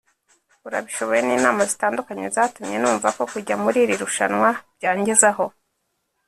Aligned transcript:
urabishoboye’ 0.67 1.21
n’inama 1.23 1.61
zitandukanye 1.71 2.25
zatumye 2.35 2.75
numva 2.79 3.07
ko 3.17 3.23
kujya 3.31 3.55
muri 3.63 3.77
iri 3.83 3.95
rushanwa 4.03 4.49
byangezaho 4.77 5.45